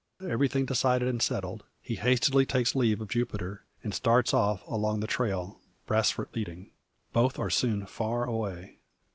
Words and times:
Everything 0.27 0.65
decided 0.65 1.07
and 1.07 1.21
settled, 1.21 1.63
he 1.79 1.93
hastily 1.93 2.43
takes 2.43 2.73
leave 2.73 3.01
of 3.01 3.07
Jupiter, 3.07 3.65
and 3.83 3.93
starts 3.93 4.33
off 4.33 4.65
along 4.65 4.99
the 4.99 5.05
trail, 5.05 5.59
Brasfort 5.85 6.33
leading. 6.33 6.71
Both 7.13 7.37
are 7.37 7.51
soon 7.51 7.85
far 7.85 8.23
away. 8.23 8.79